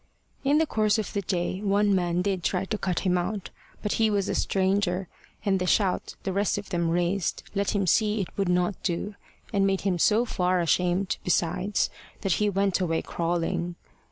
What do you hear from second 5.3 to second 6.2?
and the shout